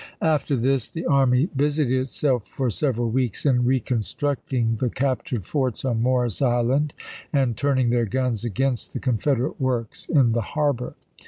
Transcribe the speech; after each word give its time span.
After 0.23 0.55
this 0.57 0.89
the 0.89 1.05
army 1.05 1.45
busied 1.55 1.91
itself 1.91 2.47
for 2.47 2.71
several 2.71 3.11
weeks 3.11 3.45
in 3.45 3.65
reconstructing 3.65 4.77
the 4.77 4.89
captured 4.89 5.45
forts 5.45 5.85
on 5.85 6.01
Morris 6.01 6.41
Island 6.41 6.95
and 7.31 7.55
turning 7.55 7.91
their 7.91 8.07
guns 8.07 8.43
against 8.43 8.93
the 8.93 8.99
Con 8.99 9.17
™£ort?' 9.17 9.21
federate 9.21 9.61
works 9.61 10.07
in 10.07 10.31
the 10.31 10.41
harbor. 10.57 10.95